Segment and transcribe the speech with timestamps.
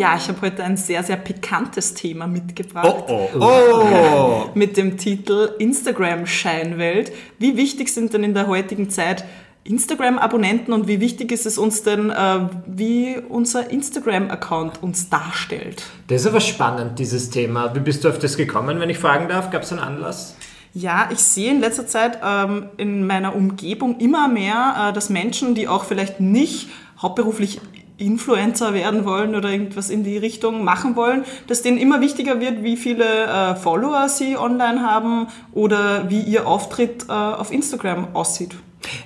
[0.00, 3.04] Ja, ich habe heute ein sehr, sehr pikantes Thema mitgebracht.
[3.06, 4.50] Oh, oh, oh.
[4.54, 7.12] Mit dem Titel Instagram-Scheinwelt.
[7.38, 9.26] Wie wichtig sind denn in der heutigen Zeit
[9.64, 15.82] Instagram-Abonnenten und wie wichtig ist es uns denn, äh, wie unser Instagram-Account uns darstellt?
[16.06, 17.74] Das ist aber spannend, dieses Thema.
[17.74, 19.50] Wie bist du auf das gekommen, wenn ich fragen darf?
[19.50, 20.34] Gab es einen Anlass?
[20.72, 25.54] Ja, ich sehe in letzter Zeit ähm, in meiner Umgebung immer mehr, äh, dass Menschen,
[25.54, 26.70] die auch vielleicht nicht
[27.02, 27.60] hauptberuflich
[28.00, 32.62] Influencer werden wollen oder irgendwas in die Richtung machen wollen, dass denen immer wichtiger wird,
[32.62, 38.54] wie viele äh, Follower sie online haben oder wie ihr Auftritt äh, auf Instagram aussieht.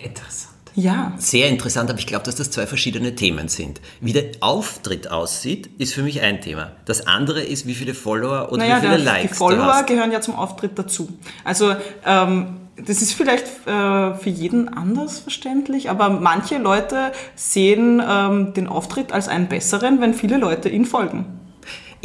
[0.03, 0.55] Interessant.
[0.77, 1.13] Ja.
[1.19, 3.81] Sehr interessant, aber ich glaube, dass das zwei verschiedene Themen sind.
[4.01, 6.73] Wie der Auftritt aussieht, ist für mich ein Thema.
[6.85, 10.11] Das andere ist, wie viele Follower oder naja, wie viele der, Likes Die Follower gehören
[10.11, 11.09] ja zum Auftritt dazu.
[11.45, 18.53] Also ähm, das ist vielleicht äh, für jeden anders verständlich, aber manche Leute sehen ähm,
[18.55, 21.44] den Auftritt als einen besseren, wenn viele Leute ihn folgen.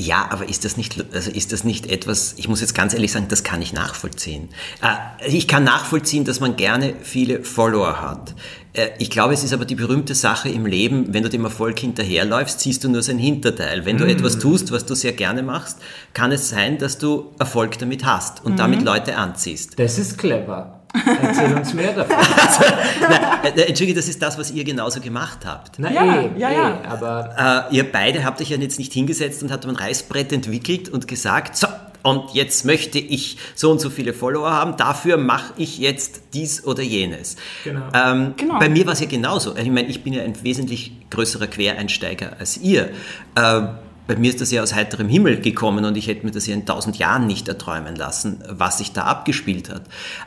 [0.01, 3.11] Ja, aber ist das nicht, also ist das nicht etwas, ich muss jetzt ganz ehrlich
[3.11, 4.47] sagen, das kann ich nachvollziehen.
[4.81, 8.33] Äh, ich kann nachvollziehen, dass man gerne viele Follower hat.
[8.71, 11.79] Äh, ich glaube, es ist aber die berühmte Sache im Leben, wenn du dem Erfolg
[11.79, 13.83] hinterherläufst, siehst du nur sein Hinterteil.
[13.85, 14.11] Wenn du Mhm.
[14.11, 15.79] etwas tust, was du sehr gerne machst,
[16.13, 18.57] kann es sein, dass du Erfolg damit hast und Mhm.
[18.57, 19.77] damit Leute anziehst.
[19.77, 20.78] Das ist clever.
[21.21, 22.15] Erzähl uns mehr davon.
[23.01, 25.77] Nein, äh, Entschuldige, das ist das, was ihr genauso gemacht habt.
[25.77, 26.81] Na Ja, eh, ja, eh, ja.
[26.87, 30.89] aber Äh, ihr beide habt euch ja jetzt nicht hingesetzt und habt ein Reißbrett entwickelt
[30.89, 31.67] und gesagt, so,
[32.01, 36.65] und jetzt möchte ich so und so viele Follower haben, dafür mache ich jetzt dies
[36.65, 37.35] oder jenes.
[37.63, 37.81] Genau.
[37.93, 38.57] Ähm, Genau.
[38.59, 39.55] Bei mir war es ja genauso.
[39.55, 42.91] Ich meine, ich bin ja ein wesentlich größerer Quereinsteiger als ihr.
[43.35, 43.61] Äh,
[44.07, 46.55] bei mir ist das ja aus heiterem Himmel gekommen und ich hätte mir das ja
[46.55, 49.83] in tausend Jahren nicht erträumen lassen, was sich da abgespielt hat.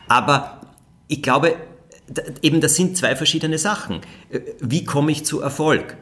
[0.06, 0.60] Aber
[1.12, 1.56] ich glaube,
[2.40, 4.00] eben das sind zwei verschiedene Sachen.
[4.30, 5.96] Äh, Wie komme ich zu Erfolg?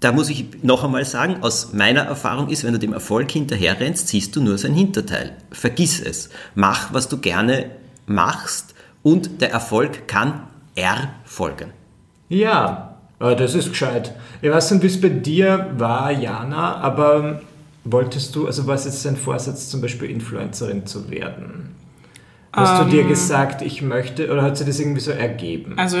[0.00, 4.08] Da muss ich noch einmal sagen, aus meiner Erfahrung ist, wenn du dem Erfolg hinterherrennst,
[4.08, 5.36] siehst du nur sein Hinterteil.
[5.50, 6.30] Vergiss es.
[6.54, 7.70] Mach, was du gerne
[8.06, 11.72] machst und der Erfolg kann erfolgen.
[12.28, 14.14] ja, äh, das ist gescheit.
[14.40, 17.42] Ich weiß nicht, wie es bei dir war, Jana, aber
[17.84, 21.74] wolltest du, also war es jetzt dein Vorsatz, zum Beispiel Influencerin zu werden?
[22.52, 22.90] Hast du Ähm.
[22.90, 25.74] dir gesagt, ich möchte, oder hat sich das irgendwie so ergeben?
[25.76, 25.98] Also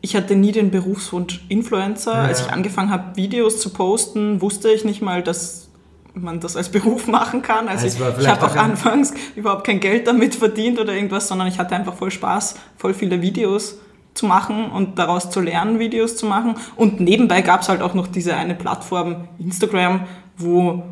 [0.00, 2.14] ich hatte nie den Berufswunsch Influencer.
[2.14, 2.46] Als Ja.
[2.46, 5.68] ich angefangen habe, Videos zu posten, wusste ich nicht mal, dass
[6.14, 7.68] man das als Beruf machen kann.
[7.68, 11.48] Also Es ich, ich habe auch anfangs überhaupt kein Geld damit verdient oder irgendwas, sondern
[11.48, 13.78] ich hatte einfach voll Spaß, voll viele Videos
[14.14, 16.56] zu machen und daraus zu lernen, Videos zu machen.
[16.76, 20.06] Und nebenbei gab es halt auch noch diese eine Plattform Instagram,
[20.36, 20.82] wo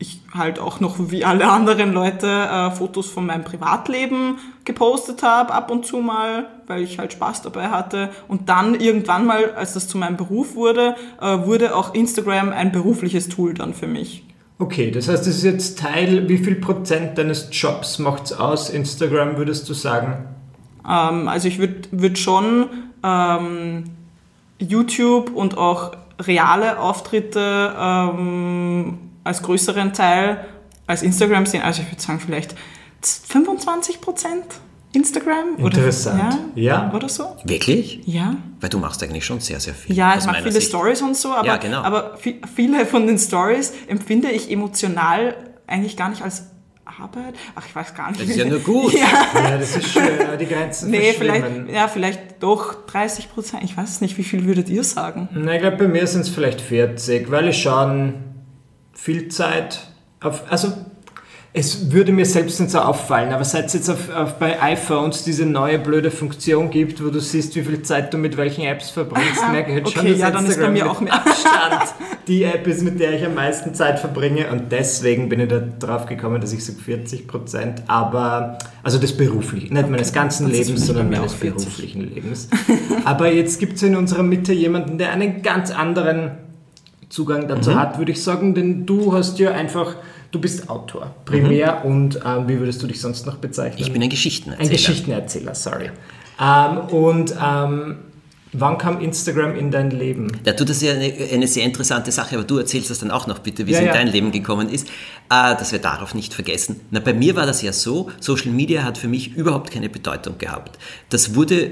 [0.00, 5.52] ich halt auch noch wie alle anderen Leute äh, Fotos von meinem Privatleben gepostet habe,
[5.52, 8.08] ab und zu mal, weil ich halt Spaß dabei hatte.
[8.26, 12.72] Und dann irgendwann mal, als das zu meinem Beruf wurde, äh, wurde auch Instagram ein
[12.72, 14.24] berufliches Tool dann für mich.
[14.58, 18.70] Okay, das heißt, das ist jetzt Teil, wie viel Prozent deines Jobs macht es aus,
[18.70, 20.24] Instagram, würdest du sagen?
[20.88, 22.70] Ähm, also ich würde würd schon
[23.02, 23.84] ähm,
[24.58, 30.44] YouTube und auch reale Auftritte ähm, als größeren Teil
[30.86, 31.62] als Instagram sehen.
[31.62, 32.54] Also ich würde sagen vielleicht
[33.02, 34.44] 25 Prozent
[34.92, 35.56] Instagram.
[35.58, 36.20] Interessant.
[36.20, 36.92] Oder, ja, Ja.
[36.94, 37.36] oder so.
[37.44, 38.00] Wirklich?
[38.06, 38.34] Ja.
[38.60, 39.94] Weil du machst eigentlich schon sehr, sehr viel.
[39.94, 40.68] Ja, ich mache viele Sicht.
[40.68, 41.82] Stories und so, aber, Ja, genau.
[41.82, 45.36] aber vi- viele von den Stories empfinde ich emotional
[45.68, 46.46] eigentlich gar nicht als
[46.84, 47.34] Arbeit.
[47.54, 48.20] Ach, ich weiß gar nicht.
[48.20, 48.92] Das ist ja nur gut.
[48.94, 49.06] Ja.
[49.50, 50.02] Ja, das ist schön,
[50.40, 53.62] die Grenzen Nee, vielleicht, ja, vielleicht doch 30 Prozent.
[53.62, 55.28] Ich weiß es nicht, wie viel würdet ihr sagen?
[55.32, 58.14] Na, ich glaube, bei mir sind es vielleicht 40, weil ich schon
[59.00, 59.80] viel Zeit
[60.20, 60.42] auf.
[60.50, 60.72] Also,
[61.52, 65.24] es würde mir selbst nicht so auffallen, aber seit es jetzt auf, auf, bei iPhones
[65.24, 68.90] diese neue blöde Funktion gibt, wo du siehst, wie viel Zeit du mit welchen Apps
[68.90, 71.00] verbringst, merke ich jetzt schon, Okay, dass ja, dann ist bei Instagram mir mit auch
[71.00, 71.14] mehr.
[71.14, 71.94] Abstand
[72.28, 75.58] die App ist, mit der ich am meisten Zeit verbringe und deswegen bin ich da
[75.58, 80.58] drauf gekommen, dass ich sage 40 Prozent, aber, also des beruflichen, nicht meines ganzen das
[80.58, 81.64] Lebens, sondern meines auch 40.
[81.64, 82.48] beruflichen Lebens.
[83.04, 86.49] aber jetzt gibt es in unserer Mitte jemanden, der einen ganz anderen
[87.10, 89.96] Zugang dazu hat, würde ich sagen, denn du hast ja einfach,
[90.30, 93.82] du bist Autor, primär und ähm, wie würdest du dich sonst noch bezeichnen?
[93.82, 94.68] Ich bin ein Geschichtenerzähler.
[94.68, 95.90] Ein Geschichtenerzähler, sorry.
[96.40, 97.96] Ähm, und ähm,
[98.52, 100.28] Wann kam Instagram in dein Leben?
[100.44, 103.12] Ja, du, das ist ja eine, eine, sehr interessante Sache, aber du erzählst das dann
[103.12, 103.92] auch noch bitte, wie Ja, es in ja.
[103.92, 106.80] dein Leben gekommen ist, äh, dass wir darauf nicht vergessen.
[106.90, 110.38] Na, bei mir war das ja so, Social Media hat für mich überhaupt keine Bedeutung
[110.38, 110.78] gehabt.
[111.10, 111.70] Das wurde,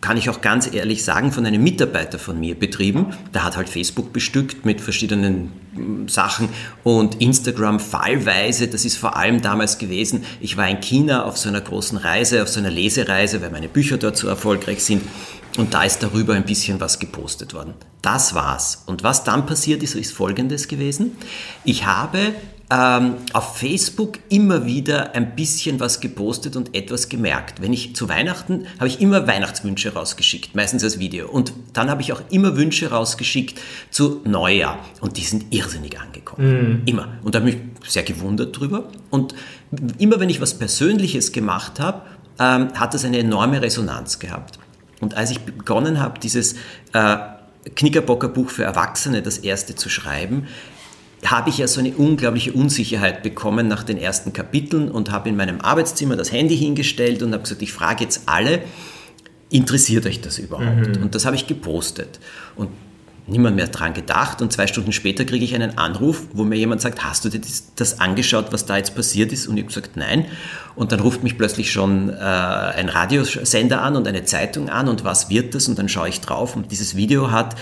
[0.00, 3.14] kann ich auch ganz ehrlich sagen, von einem Mitarbeiter von mir betrieben.
[3.34, 6.48] Der hat halt Facebook bestückt mit verschiedenen mm, Sachen
[6.84, 11.48] und Instagram fallweise, das ist vor allem damals gewesen, ich war in China auf so
[11.48, 15.02] einer großen Reise, auf so einer Lesereise, weil meine Bücher dort so erfolgreich sind.
[15.56, 17.74] Und da ist darüber ein bisschen was gepostet worden.
[18.02, 18.82] Das war's.
[18.86, 21.16] Und was dann passiert ist, ist Folgendes gewesen.
[21.64, 22.34] Ich habe
[22.68, 27.62] ähm, auf Facebook immer wieder ein bisschen was gepostet und etwas gemerkt.
[27.62, 31.28] Wenn ich zu Weihnachten habe ich immer Weihnachtswünsche rausgeschickt, meistens als Video.
[31.28, 33.60] Und dann habe ich auch immer Wünsche rausgeschickt
[33.90, 34.78] zu Neujahr.
[35.00, 36.82] Und die sind irrsinnig angekommen.
[36.86, 37.08] Immer.
[37.22, 38.88] Und da habe ich mich sehr gewundert drüber.
[39.10, 39.34] Und
[39.98, 42.02] immer wenn ich was Persönliches gemacht habe,
[42.38, 44.58] ähm, hat das eine enorme Resonanz gehabt.
[45.00, 46.54] Und als ich begonnen habe, dieses
[46.92, 47.16] äh,
[47.74, 50.46] Knickerbocker Buch für Erwachsene, das erste zu schreiben,
[51.24, 55.36] habe ich ja so eine unglaubliche Unsicherheit bekommen nach den ersten Kapiteln und habe in
[55.36, 58.62] meinem Arbeitszimmer das Handy hingestellt und habe gesagt, ich frage jetzt alle,
[59.50, 60.96] interessiert euch das überhaupt?
[60.98, 62.20] Und das habe ich gepostet.
[62.54, 62.68] Und
[63.26, 66.80] niemand mehr dran gedacht und zwei Stunden später kriege ich einen Anruf, wo mir jemand
[66.80, 69.48] sagt, hast du dir das, das angeschaut, was da jetzt passiert ist?
[69.48, 70.26] Und ich habe gesagt, nein.
[70.76, 75.04] Und dann ruft mich plötzlich schon äh, ein Radiosender an und eine Zeitung an und
[75.04, 75.66] was wird das?
[75.66, 77.56] Und dann schaue ich drauf und dieses Video hat,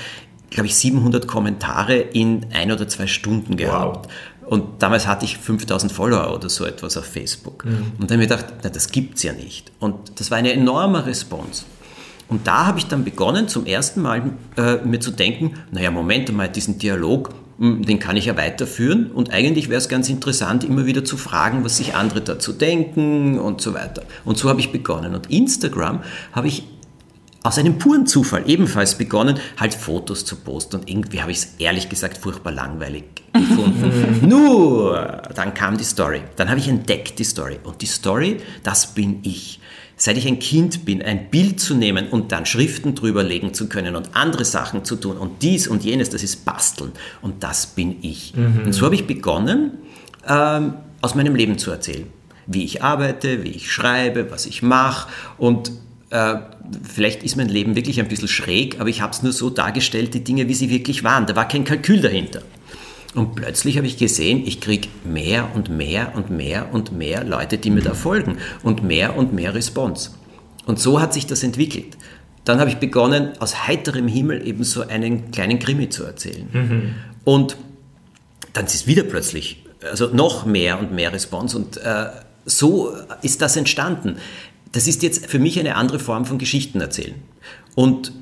[0.55, 4.11] glaube ich, 700 Kommentare in ein oder zwei Stunden gehabt.
[4.47, 7.65] Und damals hatte ich 5000 Follower oder so etwas auf Facebook.
[7.99, 9.73] Und dann habe ich gedacht, na, das gibt's ja nicht.
[9.81, 11.65] Und das war eine enorme Response.
[12.29, 16.33] Und da habe ich dann begonnen, zum ersten Mal äh, mir zu denken, naja, Moment
[16.35, 19.11] mal, diesen Dialog, mh, den kann ich ja weiterführen.
[19.11, 23.39] Und eigentlich wäre es ganz interessant, immer wieder zu fragen, was sich andere dazu denken
[23.39, 24.03] und so weiter.
[24.25, 25.15] Und so habe ich begonnen.
[25.15, 26.03] Und Instagram
[26.33, 26.65] habe ich
[27.45, 30.77] aus einem puren Zufall ebenfalls begonnen, halt Fotos zu posten.
[30.77, 33.05] Und irgendwie habe ich es ehrlich gesagt furchtbar langweilig
[33.35, 34.27] gefunden.
[34.29, 36.23] Nur, dann kam die Story.
[36.37, 37.59] Dann habe ich entdeckt die Story.
[37.63, 39.61] Und die Story, das bin ich.
[39.95, 43.69] Seit ich ein Kind bin, ein Bild zu nehmen und dann Schriften drüber legen zu
[43.69, 46.93] können und andere Sachen zu tun und dies und jenes, das ist Basteln.
[47.21, 48.33] Und das bin ich.
[48.65, 49.73] Und so habe ich begonnen,
[50.27, 52.07] ähm, aus meinem Leben zu erzählen.
[52.47, 55.71] Wie ich arbeite, wie ich schreibe, was ich mache und
[56.15, 56.37] äh,
[56.89, 60.15] vielleicht ist mein Leben wirklich ein bisschen schräg, aber ich habe es nur so dargestellt,
[60.15, 61.27] die Dinge, wie sie wirklich waren.
[61.27, 62.43] Da war kein Kalkül dahinter.
[63.15, 67.59] Und plötzlich habe ich gesehen, ich kriege mehr und mehr und mehr und mehr Leute,
[67.59, 70.11] die mir da folgen und mehr und mehr Response.
[70.67, 71.97] Und so hat sich das entwickelt.
[72.45, 76.49] Dann habe ich begonnen, aus heiterem Himmel eben so einen kleinen Krimi zu erzählen.
[77.25, 77.57] Und
[78.53, 81.57] dann ist wieder plötzlich, also noch mehr und mehr Response.
[81.57, 82.07] Und äh,
[82.45, 84.17] so ist das entstanden.
[84.75, 87.15] Das ist jetzt für mich eine andere Form von Geschichten erzählen.
[87.77, 88.13] Und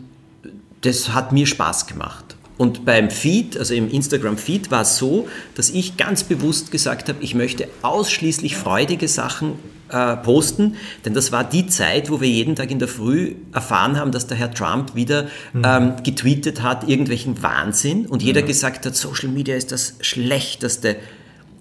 [0.82, 2.36] das hat mir Spaß gemacht.
[2.58, 7.22] Und beim Feed, also im Instagram-Feed, war es so, dass ich ganz bewusst gesagt habe,
[7.22, 9.54] ich möchte ausschließlich freudige Sachen
[9.88, 13.98] äh, posten, denn das war die Zeit, wo wir jeden Tag in der Früh erfahren
[13.98, 18.94] haben, dass der Herr Trump wieder ähm, getweetet hat, irgendwelchen Wahnsinn und jeder gesagt hat,
[18.94, 20.96] Social Media ist das Schlechteste.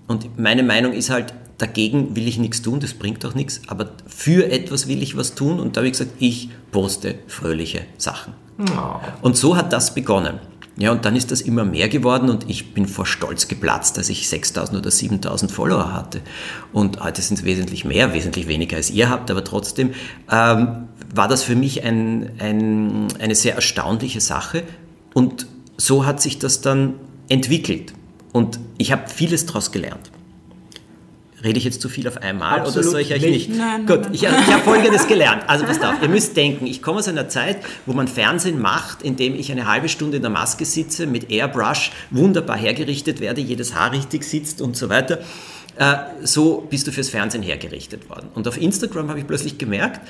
[0.08, 3.92] Und meine Meinung ist halt, dagegen will ich nichts tun, das bringt auch nichts, aber
[4.08, 8.34] für etwas will ich was tun und da habe ich gesagt, ich poste fröhliche Sachen.
[9.22, 10.40] Und so hat das begonnen.
[10.78, 14.10] Ja, und dann ist das immer mehr geworden und ich bin vor Stolz geplatzt, dass
[14.10, 16.22] ich 6000 oder 7000 Follower hatte.
[16.72, 19.92] Und heute sind es wesentlich mehr, wesentlich weniger als ihr habt, aber trotzdem
[20.32, 24.64] ähm, war das für mich ein, ein, eine sehr erstaunliche Sache
[25.14, 25.46] und
[25.78, 26.94] so hat sich das dann
[27.28, 27.94] entwickelt.
[28.32, 30.12] Und ich habe vieles daraus gelernt.
[31.44, 33.50] Rede ich jetzt zu viel auf einmal oder Absolut soll ich euch nicht.
[33.50, 33.60] nicht?
[33.60, 35.44] Nein, Gut, nein, ich, ich habe Folgendes gelernt.
[35.48, 39.02] Also passt auf, ihr müsst denken, ich komme aus einer Zeit, wo man Fernsehen macht,
[39.02, 43.76] indem ich eine halbe Stunde in der Maske sitze, mit Airbrush wunderbar hergerichtet werde, jedes
[43.76, 45.20] Haar richtig sitzt und so weiter.
[45.78, 48.30] Äh, so bist du fürs Fernsehen hergerichtet worden.
[48.36, 50.02] Und auf Instagram habe ich plötzlich gemerkt,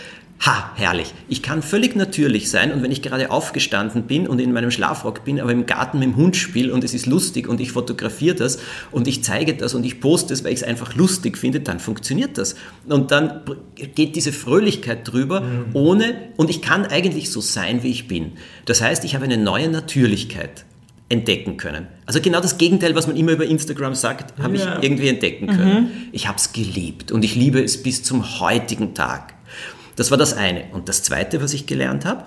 [0.45, 4.53] ha, herrlich, ich kann völlig natürlich sein und wenn ich gerade aufgestanden bin und in
[4.53, 7.61] meinem Schlafrock bin, aber im Garten mit dem Hund spiele und es ist lustig und
[7.61, 8.57] ich fotografiere das
[8.91, 11.79] und ich zeige das und ich poste es, weil ich es einfach lustig finde, dann
[11.79, 12.55] funktioniert das.
[12.87, 13.41] Und dann
[13.75, 18.33] geht diese Fröhlichkeit drüber, ohne, und ich kann eigentlich so sein, wie ich bin.
[18.65, 20.65] Das heißt, ich habe eine neue Natürlichkeit
[21.11, 21.87] entdecken können.
[22.05, 24.77] Also genau das Gegenteil, was man immer über Instagram sagt, habe Ja.
[24.77, 26.09] ich irgendwie entdecken können.
[26.13, 29.33] Ich habe es geliebt und ich liebe es bis zum heutigen Tag.
[29.97, 30.63] Das war das eine.
[30.71, 32.23] Und das zweite, was ich gelernt habe,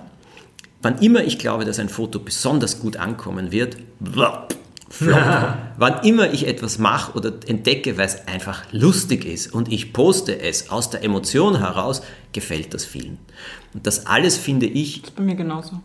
[0.83, 4.55] wann immer ich glaube, dass ein Foto besonders gut ankommen wird, Flop.
[5.77, 10.39] Wann immer ich etwas mache oder entdecke, weil es einfach lustig ist und ich poste
[10.39, 12.01] es aus der Emotion heraus,
[12.33, 13.17] gefällt das vielen.
[13.73, 15.01] Und das alles finde ich.
[15.01, 15.81] Das ist bei mir genauso.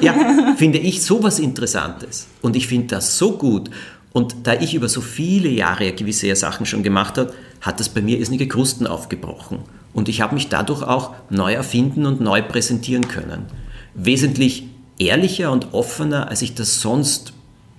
[0.00, 2.28] ja, finde ich sowas Interessantes.
[2.40, 3.70] Und ich finde das so gut.
[4.12, 7.32] Und da ich über so viele Jahre gewisse Sachen schon gemacht habe,
[7.62, 9.60] hat das bei mir irrsinnige Krusten aufgebrochen.
[9.94, 13.46] Und ich habe mich dadurch auch neu erfinden und neu präsentieren können.
[13.94, 14.64] Wesentlich
[14.98, 17.32] ehrlicher und offener, als ich das sonst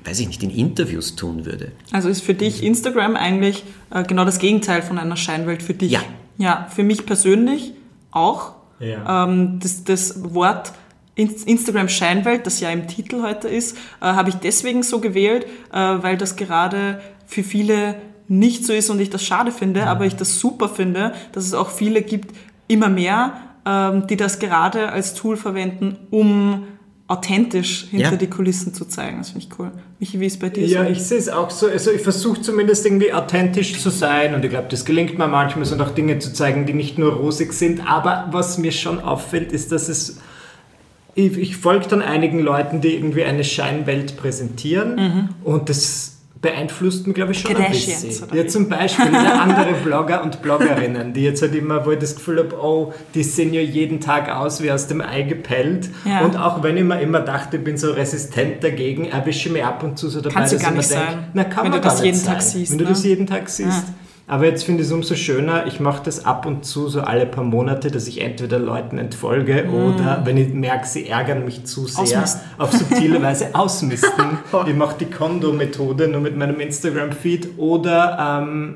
[0.05, 1.71] weiß ich nicht, in Interviews tun würde.
[1.91, 5.91] Also ist für dich Instagram eigentlich äh, genau das Gegenteil von einer Scheinwelt für dich?
[5.91, 6.01] Ja.
[6.37, 7.73] Ja, für mich persönlich
[8.11, 8.53] auch.
[8.79, 9.25] Ja.
[9.25, 10.73] Ähm, das, das Wort
[11.15, 15.77] Instagram Scheinwelt, das ja im Titel heute ist, äh, habe ich deswegen so gewählt, äh,
[15.77, 17.95] weil das gerade für viele
[18.27, 19.87] nicht so ist und ich das schade finde, Mhm.
[19.87, 22.35] aber ich das super finde, dass es auch viele gibt,
[22.67, 23.33] immer mehr,
[23.65, 26.63] ähm, die das gerade als Tool verwenden, um
[27.13, 28.15] authentisch hinter Ja.
[28.17, 29.19] die Kulissen zu zeigen.
[29.19, 29.71] Das finde ich cool.
[29.99, 30.89] Michi, wie ist bei dir Ja, so?
[30.91, 31.67] ich sehe es auch so.
[31.67, 35.71] Also ich versuche zumindest irgendwie authentisch zu sein und ich glaube, das gelingt mir manchmal,
[35.71, 37.89] und auch Dinge zu zeigen, die nicht nur rosig sind.
[37.89, 40.17] Aber was mir schon auffällt, ist, dass es
[41.15, 46.12] ich, ich folge dann einigen Leuten, die irgendwie eine Scheinwelt präsentieren und das
[46.43, 48.27] beeinflusst mich, glaube ich, schon ein bisschen.
[48.33, 52.39] Ja, zum Beispiel andere Blogger und Bloggerinnen, die jetzt halt immer, wo ich das Gefühl
[52.39, 55.89] habe, oh, die sehen ja jeden Tag aus wie aus dem Ei gepellt.
[56.03, 56.19] Ja.
[56.21, 59.63] Und auch wenn ich mir immer dachte, ich bin so resistent dagegen, erwische ich mich
[59.63, 61.43] ab und zu so dabei, Kannst du dass gar ich mir nicht denk, sein, na,
[61.45, 62.89] kann wenn man du das jeden Tag sein, siehst, Wenn du ne?
[62.89, 63.87] das jeden Tag siehst.
[63.87, 63.93] Ja.
[64.25, 67.25] Aber jetzt finde ich es umso schöner, ich mache das ab und zu so alle
[67.25, 71.87] paar Monate, dass ich entweder Leuten entfolge oder wenn ich merke, sie ärgern mich zu
[71.87, 72.23] sehr, Mm.
[72.23, 72.41] Ausmisten.
[72.57, 74.37] auf subtile Weise ausmisten.
[74.65, 78.75] ich mache die Kondo-Methode nur mit meinem Instagram-Feed oder, ähm,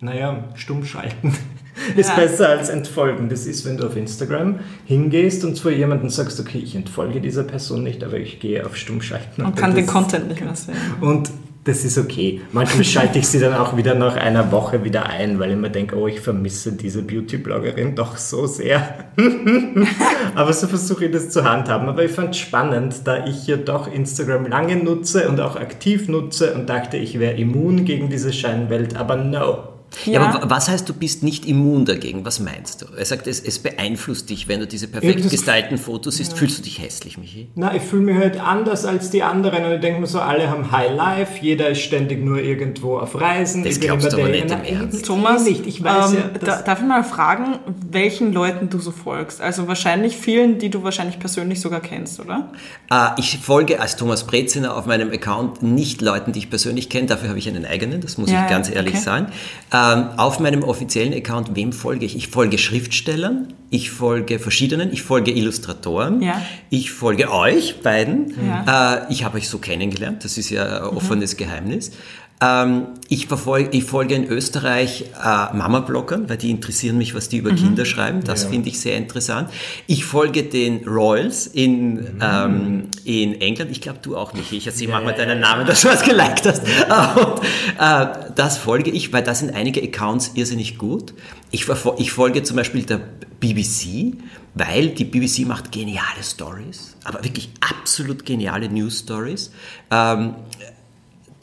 [0.00, 1.34] naja, stumm schalten.
[1.96, 2.16] Ist Ja.
[2.16, 3.28] besser als entfolgen.
[3.28, 7.42] Das ist, wenn du auf Instagram hingehst und zu jemandem sagst, okay, ich entfolge dieser
[7.42, 9.42] Person nicht, aber ich gehe auf stumm schalten.
[9.42, 10.76] Und kann den Content nicht mehr sehen.
[11.00, 11.30] und
[11.64, 12.42] das ist okay.
[12.52, 15.70] Manchmal schalte ich sie dann auch wieder nach einer Woche wieder ein, weil ich mir
[15.70, 19.06] denke, oh, ich vermisse diese Beauty-Bloggerin doch so sehr.
[20.34, 21.88] Aber so versuche ich das zu handhaben.
[21.88, 26.08] Aber ich fand es spannend, da ich ja doch Instagram lange nutze und auch aktiv
[26.08, 28.96] nutze und dachte, ich wäre immun gegen diese Scheinwelt.
[28.96, 29.73] Aber no.
[30.06, 32.24] Ja, aber wa- was heißt, du bist nicht immun dagegen?
[32.24, 32.86] Was meinst du?
[32.96, 36.36] Er sagt, es, es beeinflusst dich, wenn du diese perfekt gestylten Fotos siehst.
[36.36, 37.48] Fühlst du dich hässlich, Michi?
[37.54, 40.50] Na, ich fühle mich halt anders als die anderen und ich denke mir so, alle
[40.50, 43.62] haben High Life, jeder ist ständig nur irgendwo auf Reisen.
[43.64, 45.04] Das ich bin glaubst du aber nicht im Ernst.
[45.06, 45.66] Thomas, nicht.
[45.66, 47.58] Ich weiß ähm, ja, da, darf ich mal fragen,
[47.90, 49.40] welchen Leuten du so folgst?
[49.40, 52.50] Also wahrscheinlich vielen, die du wahrscheinlich persönlich sogar kennst, oder?
[52.90, 57.06] Äh, ich folge als Thomas Breziner auf meinem Account nicht Leuten, die ich persönlich kenne.
[57.06, 59.02] Dafür habe ich einen eigenen, das muss Ja, ich ganz ja, ehrlich okay.
[59.02, 59.26] sagen.
[59.72, 59.83] Ähm,
[60.16, 62.16] auf meinem offiziellen Account, wem folge ich?
[62.16, 66.40] Ich folge Schriftstellern, ich folge verschiedenen, ich folge Illustratoren, Ja.
[66.70, 68.34] ich folge euch beiden.
[68.46, 69.04] Ja.
[69.08, 71.92] Äh, ich habe euch so kennengelernt, das ist ja ein offenes Geheimnis.
[72.40, 77.38] Ähm, ich, verfolge, ich folge in Österreich äh, Mama-Bloggern, weil die interessieren mich, was die
[77.38, 78.24] über Kinder schreiben.
[78.24, 78.48] Das Ja.
[78.50, 79.50] finde ich sehr interessant.
[79.86, 83.70] Ich folge den Royals in, ähm, in England.
[83.70, 84.52] Ich glaube, du auch nicht.
[84.52, 85.40] Ich erzähle Ja, mal ja, deinen.
[85.40, 86.62] Namen, dass du was geliked hast.
[86.64, 87.40] Und,
[87.78, 91.14] äh, das folge ich, weil da sind einige Accounts irrsinnig gut.
[91.52, 91.66] Ich,
[91.98, 93.00] ich folge zum Beispiel der
[93.40, 94.16] BBC,
[94.54, 99.50] weil die BBC macht geniale Stories, aber wirklich absolut geniale News Stories.
[99.90, 100.34] Ähm,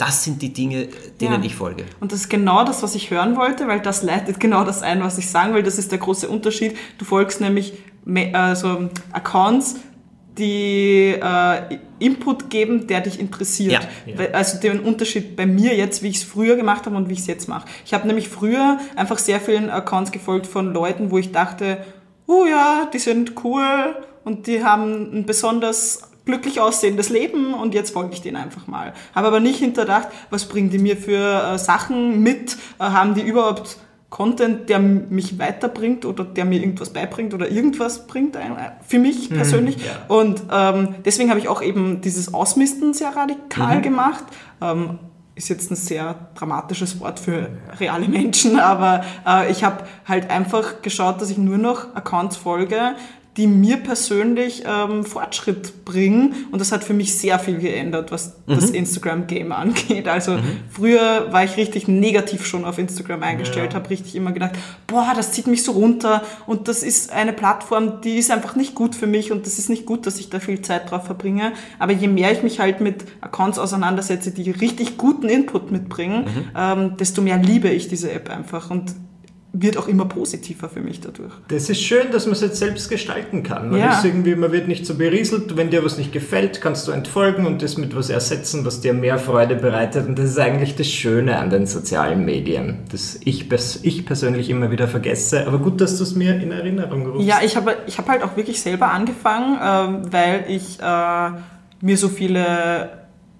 [0.01, 0.87] das sind die Dinge,
[1.21, 1.45] denen Ja.
[1.45, 1.85] ich folge.
[1.99, 5.01] Und das ist genau das, was ich hören wollte, weil das leitet genau das ein,
[5.03, 5.61] was ich sagen will.
[5.61, 6.75] Das ist der große Unterschied.
[6.97, 7.73] Du folgst nämlich
[8.33, 9.75] also Accounts,
[10.37, 13.87] die äh, Input geben, der dich interessiert.
[14.07, 14.23] Ja.
[14.23, 14.31] Ja.
[14.31, 17.19] Also den Unterschied bei mir jetzt, wie ich es früher gemacht habe und wie ich
[17.19, 17.67] es jetzt mache.
[17.85, 21.85] Ich habe nämlich früher einfach sehr vielen Accounts gefolgt von Leuten, wo ich dachte,
[22.25, 27.91] oh ja, die sind cool und die haben ein besonders glücklich aussehendes Leben und jetzt
[27.91, 28.93] folge ich denen einfach mal.
[29.15, 32.57] Habe aber nicht hinterdacht, was bringen die mir für äh, Sachen mit?
[32.79, 33.77] Äh, haben die überhaupt
[34.11, 38.41] Content, der mich weiterbringt oder der mir irgendwas beibringt oder irgendwas bringt äh,
[38.85, 39.77] für mich persönlich.
[39.77, 40.13] ja.
[40.13, 44.25] Und ähm, deswegen habe ich auch eben dieses Ausmisten sehr radikal gemacht.
[44.59, 44.99] Ähm,
[45.35, 47.49] ist jetzt ein sehr dramatisches Wort für
[47.79, 52.95] reale Menschen, aber äh, ich habe halt einfach geschaut, dass ich nur noch Accounts folge,
[53.37, 56.35] die mir persönlich ähm, Fortschritt bringen.
[56.51, 60.09] Und das hat für mich sehr viel geändert, was das Instagram-Game angeht.
[60.09, 60.37] Also
[60.69, 63.79] früher war ich richtig negativ schon auf Instagram eingestellt, Ja.
[63.79, 64.51] habe richtig immer gedacht,
[64.85, 68.75] boah, das zieht mich so runter und das ist eine Plattform, die ist einfach nicht
[68.75, 71.53] gut für mich und das ist nicht gut, dass ich da viel Zeit drauf verbringe.
[71.79, 76.25] Aber je mehr ich mich halt mit Accounts auseinandersetze, die richtig guten Input mitbringen,
[76.57, 78.69] ähm, desto mehr liebe ich diese App einfach.
[78.69, 78.93] Und
[79.53, 81.33] wird auch immer positiver für mich dadurch.
[81.49, 83.69] Das ist schön, dass man es jetzt selbst gestalten kann.
[83.69, 83.97] Man, Ja.
[83.97, 85.57] ist irgendwie, man wird nicht so berieselt.
[85.57, 88.93] Wenn dir was nicht gefällt, kannst du entfolgen und das mit was ersetzen, was dir
[88.93, 90.07] mehr Freude bereitet.
[90.07, 94.49] Und das ist eigentlich das Schöne an den sozialen Medien, das ich, pers ich persönlich
[94.49, 95.45] immer wieder vergesse.
[95.45, 97.27] Aber gut, dass du es mir in Erinnerung rufst.
[97.27, 101.29] Ja, ich habe ich hab halt auch wirklich selber angefangen, ähm, weil ich äh,
[101.81, 102.89] mir so viele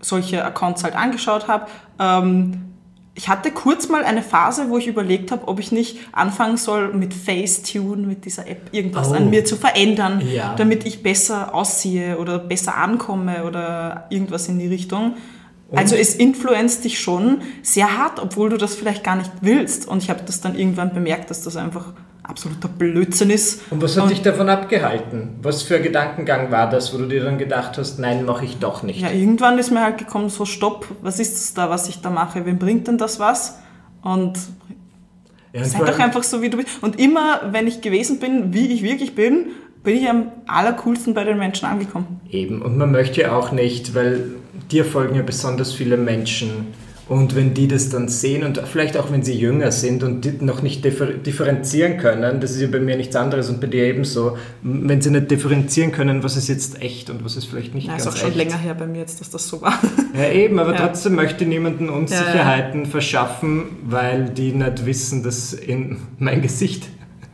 [0.01, 1.67] solche Accounts halt angeschaut habe.
[1.99, 2.70] Ähm,
[3.13, 6.93] ich hatte kurz mal eine Phase, wo ich überlegt habe, ob ich nicht anfangen soll,
[6.93, 9.15] mit Facetune, mit dieser App, irgendwas Oh.
[9.15, 10.55] an mir zu verändern, Ja.
[10.55, 15.15] damit ich besser aussehe oder besser ankomme oder irgendwas in die Richtung.
[15.73, 19.87] Also es influenzt dich schon sehr hart, obwohl du das vielleicht gar nicht willst.
[19.87, 21.93] Und ich habe das dann irgendwann bemerkt, dass das einfach
[22.31, 23.61] absoluter Blödsinn ist.
[23.71, 25.35] Und was hat dich davon abgehalten?
[25.41, 28.57] Was für ein Gedankengang war das, wo du dir dann gedacht hast, nein, mache ich
[28.57, 29.01] doch nicht?
[29.01, 32.09] Ja, irgendwann ist mir halt gekommen, so stopp, was ist das da, was ich da
[32.09, 32.45] mache?
[32.45, 33.59] Wem bringt denn das was?
[34.01, 34.39] Und
[35.51, 36.69] Ja, sei doch einfach so, wie du bist.
[36.81, 39.47] Und immer, wenn ich gewesen bin, wie ich wirklich bin,
[39.83, 42.21] bin ich am allercoolsten bei den Menschen angekommen.
[42.29, 44.23] Eben, und man möchte ja auch nicht, weil
[44.71, 46.67] dir folgen ja besonders viele Menschen
[47.09, 50.33] und wenn die das dann sehen und vielleicht auch wenn sie jünger sind und die
[50.43, 53.83] noch nicht differ differenzieren können, das ist ja bei mir nichts anderes und bei dir
[53.85, 57.87] ebenso, wenn sie nicht differenzieren können, was ist jetzt echt und was ist vielleicht nicht
[57.87, 58.37] Ja, ganz ist auch schon echt.
[58.37, 59.77] länger her bei mir jetzt, dass das so war.
[60.13, 60.87] Ja, eben, aber Ja.
[60.87, 66.87] trotzdem möchte niemanden Unsicherheiten verschaffen, weil die nicht wissen, dass in mein Gesicht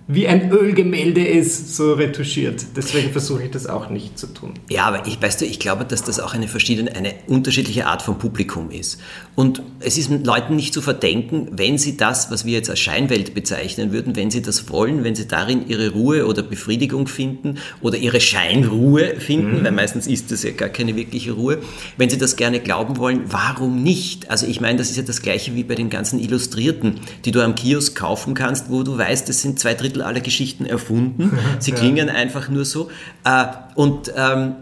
[0.10, 2.66] wie ein Ölgemälde ist, so retuschiert.
[2.78, 4.54] Deswegen versuche ich das auch nicht zu tun.
[4.70, 8.02] Ja, aber ich, weißt du, ich glaube, dass das auch eine verschiedene, eine unterschiedliche Art
[8.02, 9.02] von Publikum ist.
[9.36, 13.34] Und es ist Leuten nicht zu verdenken, wenn sie das, was wir jetzt als Scheinwelt
[13.34, 17.98] bezeichnen würden, wenn sie das wollen, wenn sie darin ihre Ruhe oder Befriedigung finden oder
[17.98, 21.58] ihre Scheinruhe finden, weil meistens ist das ja gar keine wirkliche Ruhe,
[21.98, 24.30] wenn sie das gerne glauben wollen, warum nicht?
[24.32, 27.44] Also ich meine, das ist ja das gleiche wie bei den ganzen Illustrierten, die du
[27.44, 31.38] am Kiosk kaufen kannst, wo du weißt, es sind zwei Drittel aller Geschichten erfunden.
[31.60, 32.90] Sie klingen einfach nur so.
[33.24, 34.56] Äh, und ähm,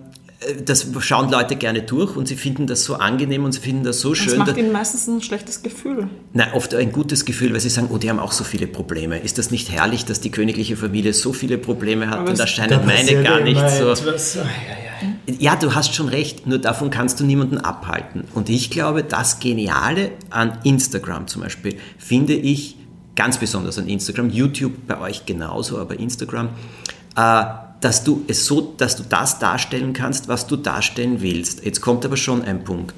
[0.66, 4.02] das schauen Leute gerne durch und sie finden das so angenehm und sie finden das
[4.02, 4.38] so Das schön.
[4.38, 6.08] macht dass- ihnen meistens ein schlechtes Gefühl.
[6.34, 9.18] Nein, oft ein gutes Gefühl, weil sie sagen, oh, die haben auch so viele Probleme.
[9.18, 12.86] Ist das nicht herrlich, dass die königliche Familie so viele Probleme hat Aber und erscheinen
[12.86, 13.90] meine gar nicht so.
[13.90, 14.38] etwas.
[15.40, 18.26] Ja, du hast schon recht, nur davon kannst du niemanden abhalten.
[18.36, 22.78] Und ich glaube, das Geniale an Instagram zum Beispiel finde ich
[23.16, 26.50] ganz besonders an Instagram, YouTube bei euch genauso, aber Instagram,
[27.16, 27.44] äh,
[27.82, 31.64] dass du es so, dass du das darstellen kannst, was du darstellen willst.
[31.66, 32.96] Jetzt kommt aber schon ein Punkt.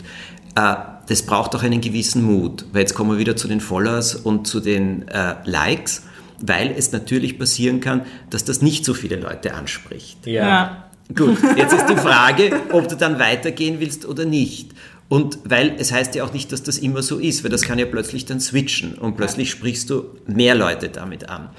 [0.56, 0.76] Äh,
[1.08, 4.48] das braucht auch einen gewissen Mut, weil jetzt kommen wir wieder zu den Followers und
[4.48, 6.04] zu den äh, Likes,
[6.42, 10.28] weil es natürlich passieren kann, dass das nicht so viele Leute anspricht.
[10.28, 10.84] Ja.
[11.16, 14.72] Gut, jetzt ist die Frage, ob du dann weitergehen willst oder nicht.
[15.10, 17.80] Und weil es heißt ja auch nicht, dass das immer so ist, weil das kann
[17.80, 21.50] ja plötzlich dann switchen und plötzlich sprichst du mehr Leute damit an.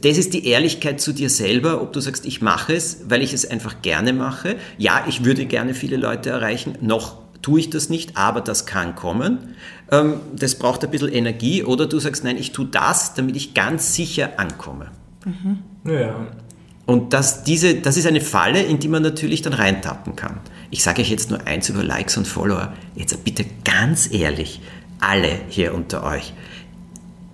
[0.00, 3.32] Das ist die Ehrlichkeit zu dir selber, ob du sagst, ich mache es, weil ich
[3.32, 4.54] es einfach gerne mache.
[4.78, 8.94] Ja, ich würde gerne viele Leute erreichen, noch tue ich das nicht, aber das kann
[8.94, 9.56] kommen.
[9.90, 11.64] Ähm, Das braucht ein bisschen Energie.
[11.64, 14.92] Oder du sagst, nein, ich tue das, damit ich ganz sicher ankomme.
[15.84, 16.28] Ja.
[16.86, 20.40] Und das, diese, das ist eine Falle, in die man natürlich dann reintappen kann.
[20.72, 22.72] Ich sage euch jetzt nur eins über Likes und Follower.
[22.94, 24.62] Jetzt bitte ganz ehrlich,
[25.00, 26.32] alle hier unter euch.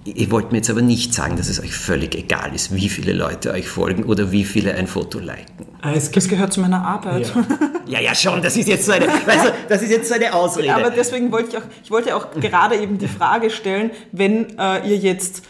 [0.04, 3.12] Ihr wollt mir jetzt aber nicht sagen, dass es euch völlig egal ist, wie viele
[3.12, 5.66] Leute euch folgen oder wie viele ein Foto liken.
[5.82, 7.32] Ah, Es Das gehört zu meiner Arbeit.
[7.34, 7.46] Ja.
[7.88, 10.34] Ja, ja, schon, das ist jetzt so eine, weißt du, das ist jetzt so eine
[10.34, 10.74] Ausrede.
[10.74, 14.86] Aber deswegen wollte ich auch, ich wollte auch gerade eben die Frage stellen, wenn äh,
[14.86, 15.42] ihr jetzt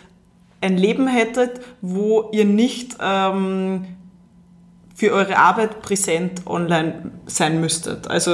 [0.61, 3.87] ein Leben hättet, wo ihr nicht ähm,
[4.99, 8.09] für eure Arbeit präsent online sein müsstet.
[8.11, 8.33] Also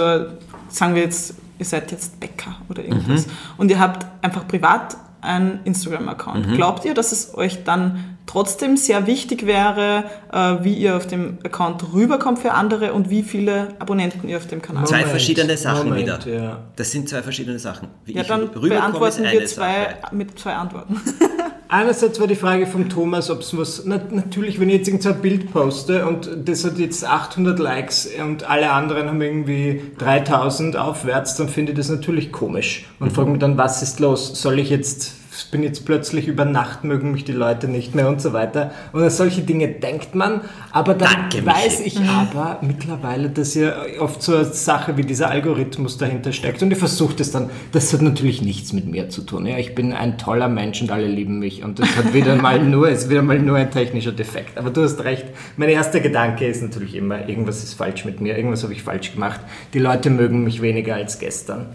[0.70, 3.26] sagen wir jetzt, ihr seid jetzt Bäcker oder irgendwas
[3.58, 6.54] und ihr habt einfach privat einen Instagram-Account.
[6.54, 11.38] Glaubt ihr, dass es euch dann trotzdem sehr wichtig wäre, äh, wie ihr auf dem
[11.44, 14.88] Account rüberkommt für andere und wie viele Abonnenten ihr auf dem Kanal habt?
[14.88, 16.34] zwei verschiedene Sachen Moment, wieder.
[16.42, 16.58] ja.
[16.76, 17.88] Das sind zwei verschiedene Sachen.
[18.06, 20.14] Wie Ja, ich dann beantworten wir zwei Sache.
[20.14, 20.98] mit zwei Antworten.
[21.74, 23.82] Einerseits war die Frage vom Thomas, ob es was.
[23.84, 28.48] Na, natürlich, wenn ich jetzt irgendein Bild poste und das hat jetzt 800 Likes und
[28.48, 33.40] alle anderen haben irgendwie 3000 aufwärts, dann finde ich das natürlich komisch und frage mich
[33.40, 34.40] dann, was ist los?
[34.40, 35.16] Soll ich jetzt.
[35.50, 38.72] Bin jetzt plötzlich über Nacht, mögen mich die Leute nicht mehr und so weiter.
[38.92, 40.42] Und an solche Dinge denkt man.
[40.70, 45.30] Aber dann Danke, weiß ich aber mittlerweile, dass ja oft so eine Sache wie dieser
[45.30, 46.62] Algorithmus dahinter steckt.
[46.62, 47.50] Und ich versuche das dann.
[47.72, 49.46] Das hat natürlich nichts mit mir zu tun.
[49.46, 51.64] Ja, ich bin ein toller Mensch und alle lieben mich.
[51.64, 54.56] Und das hat wieder mal nur, ist wieder mal nur ein technischer Defekt.
[54.56, 55.26] Aber du hast recht.
[55.56, 59.12] Mein erster Gedanke ist natürlich immer, irgendwas ist falsch mit mir, irgendwas habe ich falsch
[59.12, 59.40] gemacht.
[59.72, 61.66] Die Leute mögen mich weniger als gestern.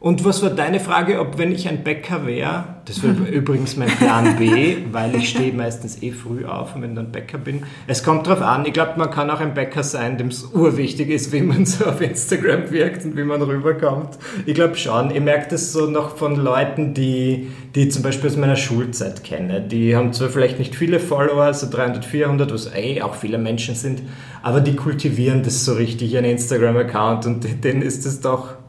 [0.00, 3.90] Und was war deine Frage, ob wenn ich ein Bäcker wäre, das wäre übrigens mein
[3.90, 7.64] Plan B, weil ich stehe meistens eh früh auf, wenn ich dann Bäcker bin.
[7.86, 11.10] Es kommt drauf an, ich glaube, man kann auch ein Bäcker sein, dem es urwichtig
[11.10, 14.18] ist, wie man so auf Instagram wirkt und wie man rüberkommt.
[14.46, 18.30] Ich glaube schon, ich merke das so noch von Leuten, die, die ich zum Beispiel
[18.30, 19.60] aus meiner Schulzeit kenne.
[19.60, 23.74] Die haben zwar vielleicht nicht viele Follower, so 300, 400, was eh auch viele Menschen
[23.74, 24.00] sind,
[24.42, 28.59] aber die kultivieren das so richtig, ihren Instagram-Account und denen ist es doch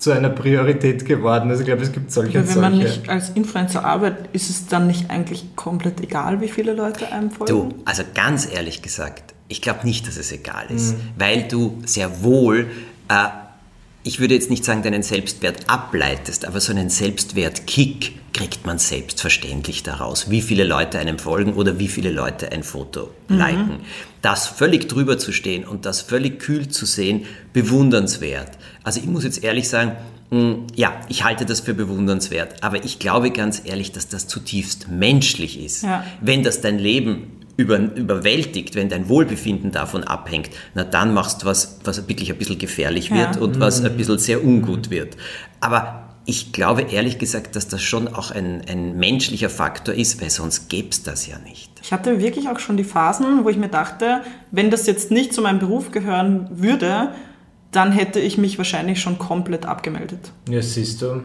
[0.00, 1.50] zu einer Priorität geworden.
[1.50, 2.88] Also ich glaube, es gibt solche Aber und wenn man solche.
[2.88, 7.30] nicht als Influencer arbeitet, ist es dann nicht eigentlich komplett egal, wie viele Leute einem
[7.30, 7.52] folgen?
[7.52, 12.22] Du, also ganz ehrlich gesagt, ich glaube nicht, dass es egal ist, weil du sehr
[12.22, 12.70] wohl,
[13.08, 13.26] äh,
[14.02, 19.82] ich würde jetzt nicht sagen, deinen Selbstwert ableitest, aber so einen Selbstwertkick kriegt man selbstverständlich
[19.82, 23.80] daraus, wie viele Leute einem folgen oder wie viele Leute ein Foto liken.
[24.22, 28.50] Das völlig drüber zu stehen und das völlig kühl zu sehen, bewundernswert.
[28.82, 29.92] Also ich muss jetzt ehrlich sagen,
[30.30, 34.88] mh, ja, ich halte das für bewundernswert, aber ich glaube ganz ehrlich, dass das zutiefst
[34.88, 35.82] menschlich ist.
[35.82, 36.04] Ja.
[36.20, 41.46] Wenn das dein Leben über, überwältigt, wenn dein Wohlbefinden davon abhängt, na dann machst du
[41.46, 43.42] was, was wirklich ein bisschen gefährlich wird Ja.
[43.42, 45.16] und was ein bisschen sehr ungut wird.
[45.60, 50.30] Aber ich glaube ehrlich gesagt, dass das schon auch ein, ein menschlicher Faktor ist, weil
[50.30, 51.70] sonst gäbe es das ja nicht.
[51.82, 55.34] Ich hatte wirklich auch schon die Phasen, wo ich mir dachte, wenn das jetzt nicht
[55.34, 57.08] zu meinem Beruf gehören würde,
[57.72, 60.32] dann hätte ich mich wahrscheinlich schon komplett abgemeldet.
[60.48, 61.22] Ja, siehst du.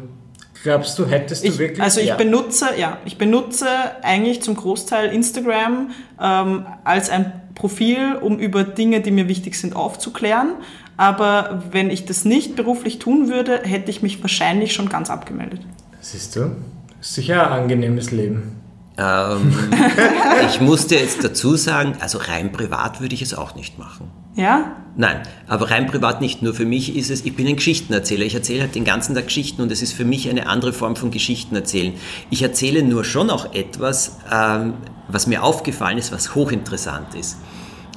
[0.63, 1.81] Glaubst du, hättest du Ich, wirklich...
[1.81, 2.15] also ich ja.
[2.15, 3.67] benutze, ja, ich benutze
[4.01, 9.75] eigentlich zum Großteil Instagram ähm, als ein Profil, um über Dinge, die mir wichtig sind,
[9.75, 10.55] aufzuklären.
[10.97, 15.61] Aber wenn ich das nicht beruflich tun würde, hätte ich mich wahrscheinlich schon ganz abgemeldet.
[16.01, 16.55] Siehst du?
[17.01, 18.61] Sicher ein angenehmes Leben.
[18.97, 19.53] Ähm,
[20.47, 24.09] ich musste jetzt dazu sagen, also rein privat würde ich es auch nicht machen.
[24.35, 24.77] Ja?
[24.97, 26.41] Nein, aber rein privat nicht.
[26.41, 28.25] Nur für mich ist es, ich bin ein Geschichtenerzähler.
[28.25, 30.95] Ich erzähle halt den ganzen Tag Geschichten und es ist für mich eine andere Form
[30.95, 31.93] von Geschichten erzählen.
[32.29, 34.75] Ich erzähle nur schon auch etwas, ähm,
[35.09, 37.37] was mir aufgefallen ist, was hochinteressant ist.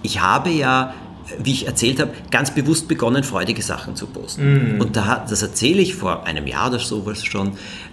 [0.03, 0.93] Ich habe ja,
[1.39, 4.81] wie ich erzählt habe, ganz bewusst begonnen, freudige Sachen zu posten.
[4.81, 7.53] Und da, das erzähle ich vor einem Jahr oder sowas schon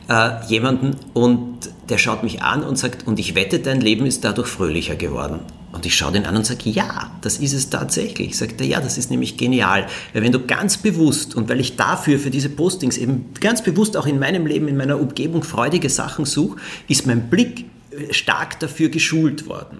[0.09, 4.23] äh, jemanden und der schaut mich an und sagt, und ich wette, dein Leben ist
[4.23, 5.41] dadurch fröhlicher geworden.
[5.75, 8.37] Und ich schaue den an und sage, ja, das ist es tatsächlich.
[8.37, 9.87] Sagt er, ja, das ist nämlich genial.
[10.13, 13.97] Weil wenn du ganz bewusst, und weil ich dafür, für diese Postings eben ganz bewusst
[13.97, 16.57] auch in meinem Leben, in meiner Umgebung freudige Sachen suche,
[16.87, 19.79] ist mein Blick äh, stark dafür geschult worden.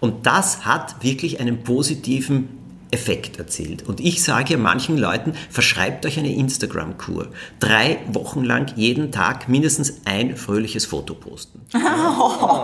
[0.00, 2.48] Und das hat wirklich einen positiven
[2.90, 3.86] Effekt erzielt.
[3.86, 7.28] Und ich sage ja manchen Leuten, verschreibt euch eine Instagram-Kur.
[7.60, 11.60] Drei Wochen lang jeden Tag mindestens ein fröhliches Foto posten.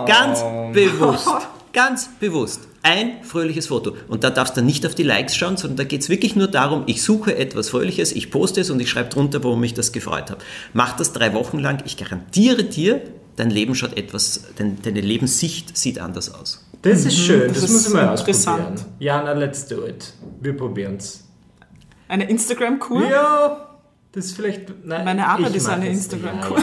[0.07, 0.41] Ganz
[0.73, 1.29] bewusst.
[1.73, 2.67] Ganz bewusst.
[2.83, 3.95] Ein fröhliches Foto.
[4.07, 6.47] Und da darfst du nicht auf die Likes schauen, sondern da geht es wirklich nur
[6.47, 9.91] darum, ich suche etwas Fröhliches, ich poste es und ich schreibe drunter, warum mich das
[9.91, 10.37] gefreut hat.
[10.73, 11.81] Mach das drei Wochen lang.
[11.85, 13.01] Ich garantiere dir,
[13.37, 16.63] dein Leben schaut etwas, dein, deine Lebenssicht sieht anders aus.
[16.83, 18.61] Das ist schön, das, das muss ich ist mal interessant.
[18.61, 18.95] ausprobieren.
[18.99, 20.13] Jana, let's do it.
[20.41, 21.23] Wir probieren's.
[22.07, 23.09] Eine Instagram-Kur?
[23.09, 23.69] Ja,
[24.11, 24.85] das ist vielleicht...
[24.85, 25.97] Nein, Meine Arbeit ist eine es.
[25.97, 26.57] Instagram-Kur.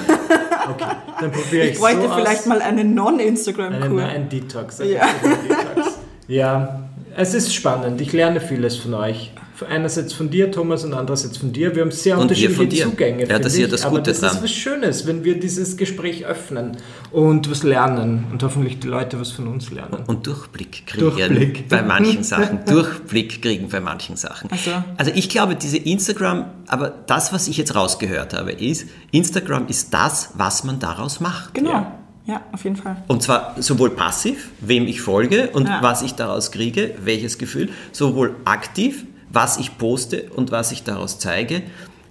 [0.71, 0.85] Okay,
[1.21, 2.47] dann probiere ich Ich bräuchte so vielleicht aus.
[2.47, 4.03] mal eine Einen, Non-Instagram-Kur.
[4.05, 4.79] ein Detox.
[4.79, 4.85] Ja.
[4.87, 5.07] Ja.
[5.49, 5.99] Detox.
[6.29, 6.81] ja,
[7.17, 8.01] es ist spannend.
[8.01, 9.33] Ich lerne vieles von euch.
[9.67, 11.75] Einerseits von dir, Thomas, und andererseits von dir.
[11.75, 12.85] Wir haben sehr Und wir unterschiedliche von dir.
[12.85, 13.29] Zugänge.
[13.29, 13.71] Ja, das ist ja ich.
[13.71, 14.37] das Aber Gute das dran.
[14.37, 16.77] ist was Schönes, wenn wir dieses Gespräch öffnen
[17.13, 19.99] und was lernen und hoffentlich die Leute was von uns lernen.
[20.07, 21.69] Und Durchblick kriegen Durchblick.
[21.69, 22.61] bei manchen Sachen.
[22.67, 24.51] Durchblick kriegen bei manchen Sachen.
[24.51, 29.67] Also- also ich glaube, diese Instagram, aber das, was ich jetzt rausgehört habe, ist, Instagram
[29.69, 31.55] ist das, was man daraus macht.
[31.55, 31.71] Genau.
[31.71, 31.97] Ja.
[32.27, 32.43] Ja.
[32.53, 33.03] auf jeden Fall.
[33.09, 35.79] Und zwar sowohl passiv, wem ich folge und Ja.
[35.83, 41.19] was ich daraus kriege, welches Gefühl, sowohl aktiv, was ich poste und was ich daraus
[41.19, 41.63] zeige.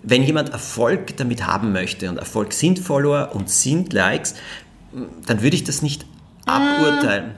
[0.01, 4.35] Wenn jemand Erfolg damit haben möchte und Erfolg sind Follower und sind Likes,
[5.25, 6.05] dann würde ich das nicht
[6.45, 7.35] aburteilen.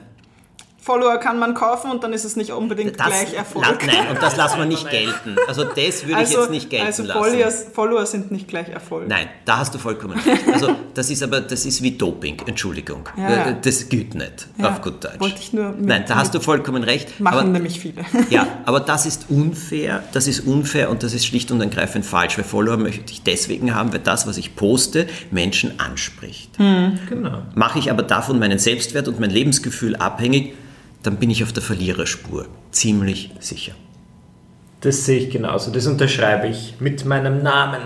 [0.82, 3.64] Follower kann man kaufen und dann ist es nicht unbedingt gleich Erfolg.
[3.86, 5.36] Nein, und das lassen wir nicht gelten.
[5.46, 7.20] Also das würde ich jetzt nicht gelten also lassen.
[7.22, 9.06] Followers, Follower sind nicht gleich Erfolg.
[9.06, 10.42] Nein, da hast du vollkommen recht.
[10.52, 13.08] Also das ist aber, das ist wie Doping, Entschuldigung.
[13.16, 13.46] Ja, ja.
[13.50, 15.20] Äh, Das geht nicht, Ja, auf gut Deutsch.
[15.20, 17.20] wollte ich nur mit- Nein, da hast du vollkommen recht.
[17.20, 18.04] Machen aber, nämlich viele.
[18.30, 22.36] ja, aber das ist unfair, das ist unfair und das ist schlicht und ergreifend falsch,
[22.38, 26.58] weil Follower möchte ich deswegen haben, weil das, was ich poste, Menschen anspricht.
[26.58, 27.42] Genau.
[27.54, 30.54] Mache ich aber davon meinen Selbstwert und mein Lebensgefühl abhängig,
[31.02, 32.46] dann bin ich auf der Verliererspur.
[32.70, 33.72] Ziemlich sicher.
[34.80, 35.70] Das sehe ich genauso.
[35.70, 37.80] Das unterschreibe ich mit meinem Namen.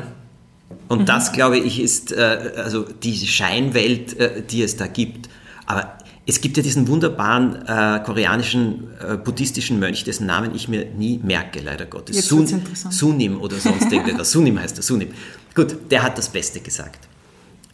[0.88, 5.28] Und das, glaube ich, ist äh, also diese Scheinwelt, äh, die es da gibt.
[5.66, 10.86] Aber es gibt ja diesen wunderbaren äh, koreanischen äh, buddhistischen Mönch, dessen Namen ich mir
[10.86, 12.16] nie merke, leider Gottes.
[12.16, 12.94] Jetzt interessant.
[12.94, 14.30] Sunim oder sonst irgendetwas.
[14.32, 15.08] Sunim heißt er, Sunim.
[15.54, 17.08] Gut, der hat das Beste gesagt.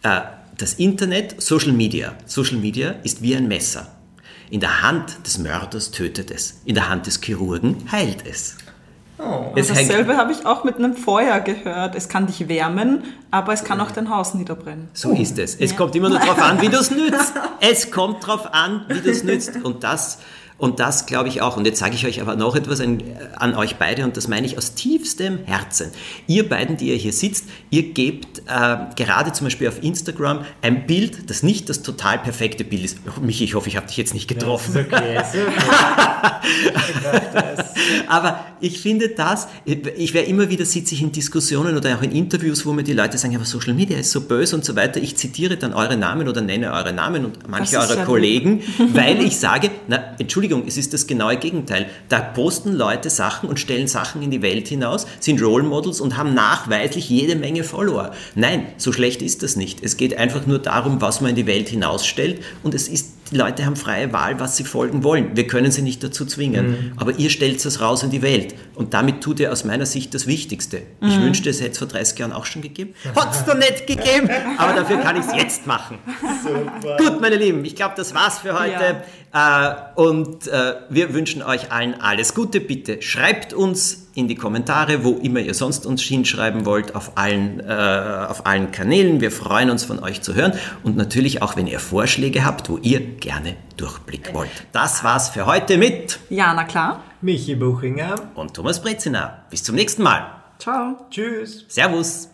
[0.02, 0.20] Äh,
[0.59, 2.14] das Internet, Social Media.
[2.26, 3.87] Social Media ist wie ein Messer.
[4.52, 8.58] In der Hand des Mörders tötet es, in der Hand des Chirurgen heilt es.
[9.16, 11.94] Und Es dasselbe habe ich auch mit einem Feuer gehört.
[11.94, 14.90] Es kann dich wärmen, aber es kann auch dein Haus niederbrennen.
[14.92, 15.54] So ist es.
[15.54, 17.32] Es kommt immer nur darauf an, wie du es nützt.
[17.60, 19.56] Es kommt darauf an, wie du es nützt.
[19.64, 20.18] Und das,
[20.62, 21.57] und das glaube ich auch.
[21.57, 23.03] Und jetzt sage ich euch aber noch etwas an,
[23.35, 25.90] an euch beide, und das meine ich aus tiefstem Herzen.
[26.29, 30.87] Ihr beiden, die ihr hier sitzt, ihr gebt äh, gerade zum Beispiel auf Instagram ein
[30.87, 32.98] Bild, das nicht das total perfekte Bild ist.
[33.20, 34.77] Michi, ich hoffe, ich habe dich jetzt nicht getroffen.
[34.77, 35.46] Ist okay, okay.
[38.07, 42.12] Aber ich finde das, ich werde immer wieder sitze ich in Diskussionen oder auch in
[42.12, 45.01] Interviews, wo mir die Leute sagen, aber Social Media ist so böse und so weiter.
[45.01, 49.38] Ich zitiere dann eure Namen oder nenne eure Namen und manche eurer Kollegen, weil ich
[49.38, 50.14] sage, na,
[50.52, 51.86] Entschuldigung, es ist das genaue Gegenteil.
[52.10, 56.18] Da posten Leute Sachen und stellen Sachen in die Welt hinaus, sind Role Models und
[56.18, 58.12] haben nachweislich jede Menge Follower.
[58.34, 59.82] Nein, so schlecht ist das nicht.
[59.82, 63.38] Es geht einfach nur darum, was man in die Welt hinausstellt und es ist die
[63.38, 65.35] Leute haben freie Wahl, was sie folgen wollen.
[65.35, 66.92] Wir können sie nicht dazu zwingen.
[66.97, 68.55] Aber ihr stellt es raus in die Welt.
[68.75, 70.83] Und damit tut ihr aus meiner Sicht das Wichtigste.
[71.01, 72.95] Ich wünschte, es hätte es vor 30 Jahren auch schon gegeben.
[73.16, 74.29] Hat es doch nicht gegeben.
[74.59, 75.99] Aber dafür kann ich es jetzt machen.
[76.99, 79.03] Gut, meine Lieben, ich glaube, das war's für heute.
[79.33, 82.61] Äh, und äh, wir wünschen euch allen alles Gute.
[82.61, 87.61] Bitte schreibt uns in die Kommentare, wo immer ihr sonst uns hinschreiben wollt, auf allen,
[87.61, 89.20] äh, auf allen Kanälen.
[89.20, 90.53] Wir freuen uns von euch zu hören.
[90.83, 94.51] Und natürlich auch, wenn ihr Vorschläge habt, wo ihr gerne Durchblick wollt.
[94.72, 97.03] Das war's für heute mit Ja, na klar.
[97.20, 98.16] Michi Buchinger.
[98.35, 99.44] und Thomas Brezina.
[99.51, 100.27] Bis zum nächsten Mal.
[100.59, 101.07] Ciao.
[101.11, 101.64] Tschüss.
[101.68, 102.32] Servus.